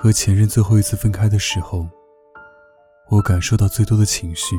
[0.00, 1.84] 和前任最后一次分开的时候，
[3.08, 4.56] 我感受到最多的情绪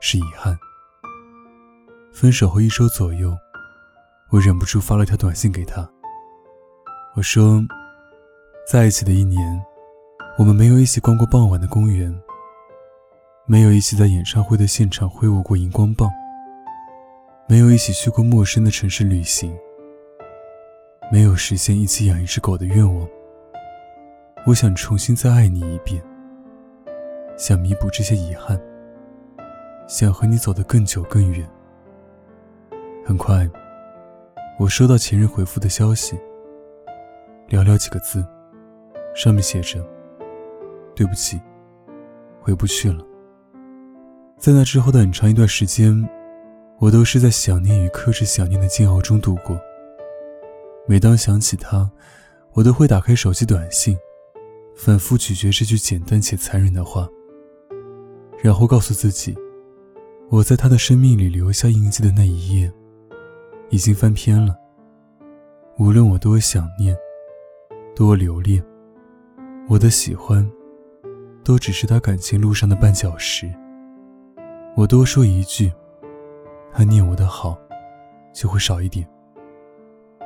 [0.00, 0.58] 是遗憾。
[2.12, 3.32] 分手后一周左右，
[4.28, 5.88] 我忍不住发了条短信给他。
[7.14, 7.62] 我说，
[8.68, 9.40] 在一起的一年，
[10.36, 12.12] 我们没有一起逛过傍晚的公园，
[13.46, 16.10] 没有一起在演唱会的现场挥舞过荧光棒，
[17.48, 19.56] 没有一起去过陌生的城市旅行，
[21.12, 23.08] 没有实现一起养一只狗的愿望。
[24.46, 26.02] 我想重新再爱你一遍，
[27.36, 28.58] 想弥补这些遗憾，
[29.86, 31.48] 想和你走得更久更远。
[33.04, 33.48] 很快，
[34.58, 36.16] 我收到前任回复的消息，
[37.50, 38.24] 寥寥几个字，
[39.14, 39.86] 上面写着
[40.96, 41.38] ：“对不起，
[42.40, 43.04] 回不去了。”
[44.38, 46.08] 在那之后的很长一段时间，
[46.78, 49.60] 我都是在想念与克制想念的煎熬中度过。
[50.86, 51.90] 每当想起他，
[52.54, 53.96] 我都会打开手机短信。
[54.74, 57.08] 反复咀嚼这句简单且残忍的话，
[58.42, 59.36] 然后告诉自己，
[60.30, 62.72] 我在他的生命里留下印记的那一页，
[63.68, 64.56] 已经翻篇了。
[65.78, 66.96] 无论我多想念，
[67.94, 68.62] 多留恋，
[69.68, 70.50] 我的喜欢，
[71.44, 73.52] 都只是他感情路上的绊脚石。
[74.76, 75.70] 我多说一句，
[76.72, 77.58] 他念我的好，
[78.32, 79.06] 就会少一点。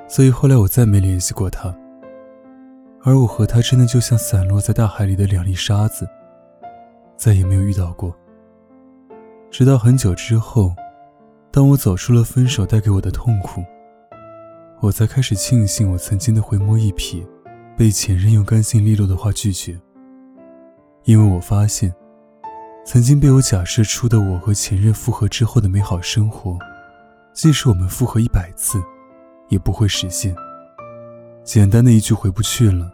[0.07, 1.75] 所以后来我再没联系过他。
[3.07, 6.09] 而我和他真的就像散落在大海里的两粒沙子，
[7.19, 8.17] 再也没有遇到过。
[9.51, 10.75] 直到很久之后，
[11.51, 13.63] 当我走出了分手带给我的痛苦，
[14.81, 17.23] 我才开始庆幸我曾经的回眸一瞥，
[17.77, 19.79] 被前任用干净利落的话拒绝。
[21.05, 21.95] 因为我发现，
[22.87, 26.59] 曾经被我假设出的我和前任复合之后的美好生活，
[27.35, 28.83] 即使我们复合一百次，
[29.51, 30.35] 也不会实现。
[31.45, 32.91] 简单的一句回不去了，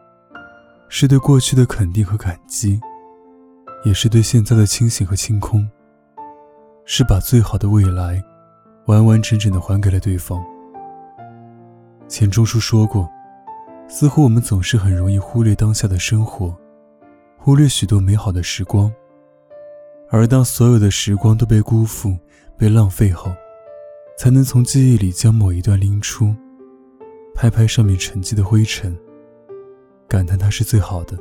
[0.93, 2.81] 是对过去的肯定和感激，
[3.85, 5.67] 也是对现在的清醒和清空。
[6.85, 8.21] 是把最好的未来，
[8.87, 10.45] 完完整整的还给了对方。
[12.09, 13.09] 钱钟书说过，
[13.89, 16.53] 似乎我们总是很容易忽略当下的生活，
[17.39, 18.93] 忽略许多美好的时光。
[20.11, 22.19] 而当所有的时光都被辜负、
[22.59, 23.31] 被浪费后，
[24.19, 26.35] 才能从记忆里将某一段拎出。
[27.33, 28.99] 拍拍上面沉积的灰尘，
[30.11, 31.17] 感叹它是最好的。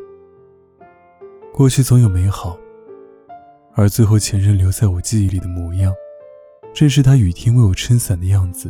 [1.53, 2.57] 过去总有美好，
[3.75, 5.93] 而最后前任留在我记忆里的模样，
[6.73, 8.67] 正是他雨天为我撑伞的样子，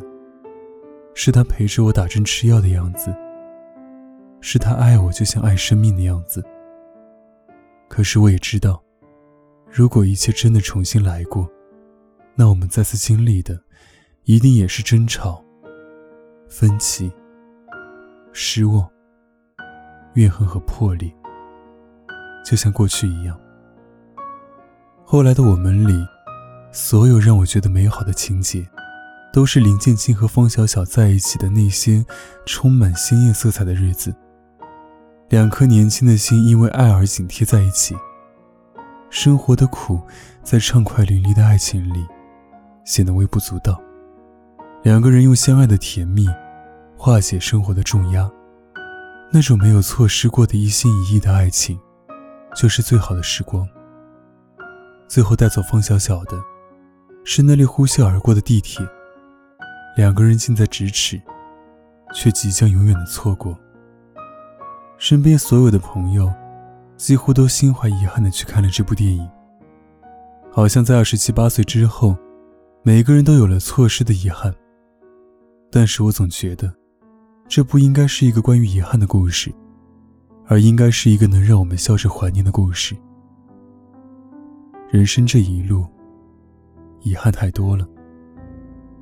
[1.13, 3.15] 是他陪着我打针吃药的样子，
[4.41, 6.43] 是他爱我就像爱生命的样子。
[7.87, 8.83] 可是我也知道，
[9.71, 11.49] 如果一切真的重新来过，
[12.35, 13.57] 那我们再次经历的，
[14.25, 15.41] 一定也是争吵、
[16.49, 17.09] 分歧。
[18.31, 18.87] 失望、
[20.13, 21.11] 怨恨和破裂，
[22.45, 23.39] 就像过去一样。
[25.03, 26.05] 后来的我们里，
[26.71, 28.67] 所有让我觉得美好的情节，
[29.31, 32.05] 都是林建清和方小小在一起的那些
[32.45, 34.13] 充满鲜艳色彩的日子。
[35.29, 37.95] 两颗年轻的心因为爱而紧贴在一起，
[39.09, 39.99] 生活的苦，
[40.43, 42.05] 在畅快淋漓的爱情里，
[42.83, 43.79] 显得微不足道。
[44.83, 46.27] 两个人用相爱的甜蜜。
[47.01, 48.29] 化解生活的重压，
[49.31, 51.79] 那种没有错失过的一心一意的爱情，
[52.55, 53.67] 就是最好的时光。
[55.07, 56.35] 最后带走方小小的，
[57.23, 58.83] 是那列呼啸而过的地铁。
[59.95, 61.21] 两个人近在咫尺，
[62.11, 63.55] 却即将永远的错过。
[64.97, 66.31] 身边所有的朋友，
[66.97, 69.29] 几乎都心怀遗憾的去看了这部电影。
[70.51, 72.17] 好像在二十七八岁之后，
[72.81, 74.51] 每个人都有了错失的遗憾。
[75.71, 76.78] 但是我总觉得。
[77.49, 79.51] 这不应该是一个关于遗憾的故事，
[80.45, 82.95] 而应该是一个能让我们笑着怀念的故事。
[84.91, 85.83] 人生这一路，
[87.01, 87.87] 遗憾太多了。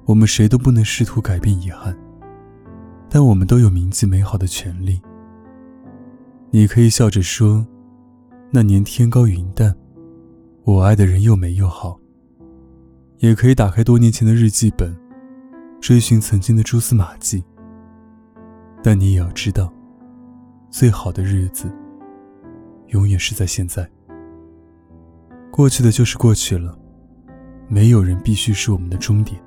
[0.06, 1.94] 我们谁都不能试图改变遗憾，
[3.10, 5.02] 但我们都有铭记美好的权利。
[6.50, 7.68] 你可以笑着说
[8.50, 9.76] ：“那年天高云淡，
[10.64, 12.00] 我爱的人又美又好。”
[13.20, 14.98] 也可以打开多年前的日记本，
[15.82, 17.44] 追寻曾经的蛛丝马迹。
[18.88, 19.70] 但你也要知道，
[20.70, 21.70] 最好的日子，
[22.88, 23.86] 永远是在现在。
[25.52, 26.80] 过去的就是过去了，
[27.68, 29.44] 没有人必须是我们的终点。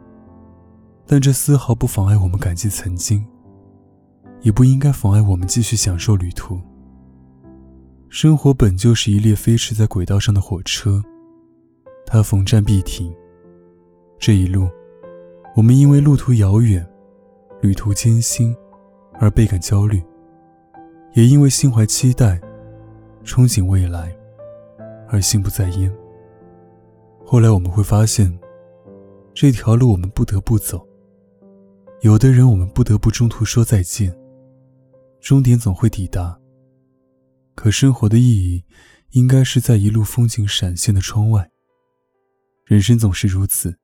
[1.07, 3.27] 但这丝毫不妨碍我们感激曾经，
[4.43, 6.61] 也不应该妨碍我们继续享受旅途。
[8.11, 11.03] 生活本就是一列飞驰在轨道上的火车，
[12.05, 13.11] 它逢站必停。
[14.19, 14.69] 这一路，
[15.57, 16.87] 我们因为路途遥远、
[17.63, 18.55] 旅途艰辛
[19.21, 20.03] 而倍感焦虑，
[21.13, 22.41] 也因为心怀期待、
[23.23, 24.17] 憧憬未来
[25.09, 25.95] 而心不在焉。
[27.23, 28.37] 后来我们会发现，
[29.35, 30.85] 这条路我们不得不走。
[32.01, 34.17] 有的人我们不得不中途说再见。
[35.21, 36.41] 终点总会抵达。
[37.55, 38.65] 可生活的意义，
[39.11, 41.47] 应该是在一路风景闪现的窗外。
[42.65, 43.77] 人生总是如此，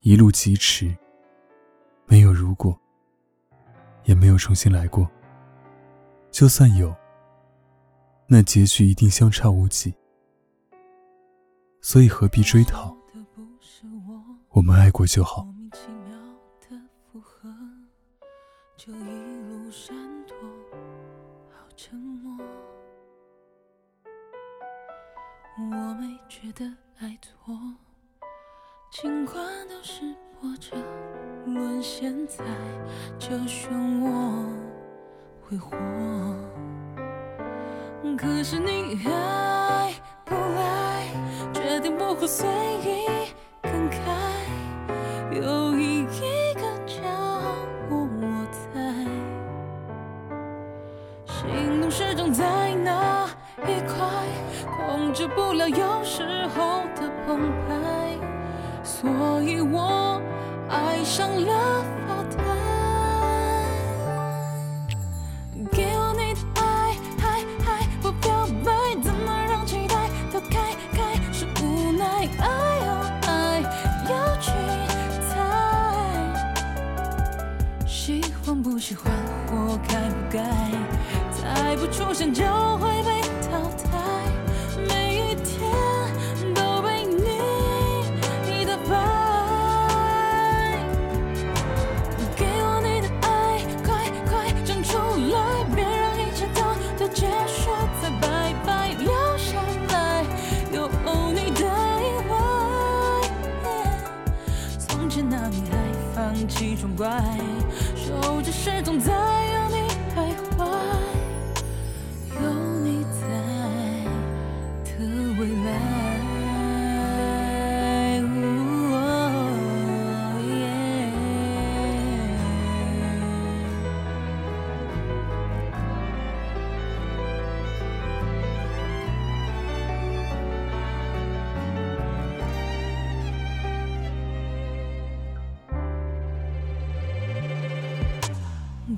[0.00, 0.96] 一路疾驰，
[2.06, 2.80] 没有如果，
[4.04, 5.10] 也没有重新来过。
[6.30, 6.94] 就算有，
[8.26, 9.94] 那结局一定相差无几。
[11.80, 12.96] 所以何必追讨？
[14.50, 15.46] 我们爱过就好。
[21.76, 22.38] 沉默，
[25.58, 26.64] 我没觉得
[26.98, 27.52] 爱错，
[28.90, 29.36] 尽管
[29.68, 30.76] 都是波折，
[31.46, 32.42] 沦陷在
[33.18, 33.68] 这漩
[34.00, 34.46] 涡
[35.42, 35.76] 挥霍。
[38.16, 39.92] 可是你爱
[40.24, 41.06] 不爱，
[41.52, 43.06] 决定不会随意
[43.62, 43.98] 更改，
[45.32, 47.02] 有一一个角
[47.90, 48.80] 落我在。
[51.26, 53.28] 心动始终在那
[53.66, 53.96] 一块，
[54.76, 58.16] 控制不了有时候的澎湃，
[58.82, 59.10] 所
[59.42, 60.22] 以我
[60.68, 61.84] 爱上了
[108.06, 109.63] 守着始终在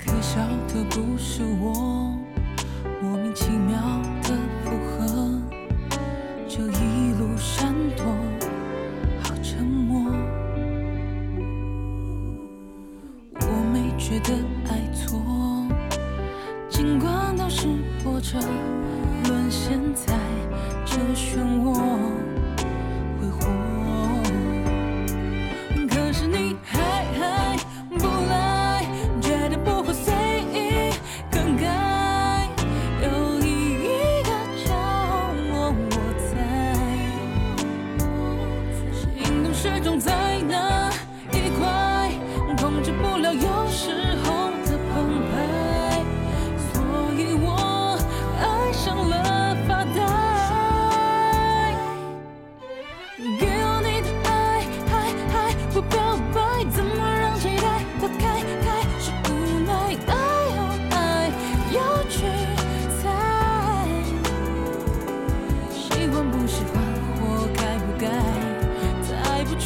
[0.07, 2.16] 可笑的不是我。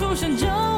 [0.01, 0.70] 出现就。